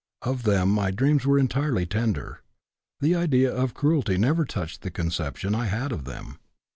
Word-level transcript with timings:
Of 0.23 0.41
them 0.41 0.69
my 0.71 0.89
dreams 0.89 1.27
were 1.27 1.37
entirely 1.37 1.85
tender; 1.85 2.41
the 3.01 3.13
idea 3.13 3.53
of 3.53 3.75
cruelty 3.75 4.17
never 4.17 4.45
touched 4.45 4.81
the 4.81 4.89
conception 4.89 5.53
I 5.53 5.65
had 5.67 5.91
of 5.91 6.05
them. 6.05 6.39